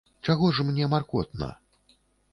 [0.27, 1.53] Чаго ж мне маркотна?